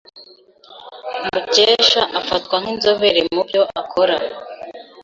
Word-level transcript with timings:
Mukesha 1.31 2.01
afatwa 2.19 2.55
nkinzobere 2.61 3.19
mubyo 3.35 3.61
akora. 3.81 4.15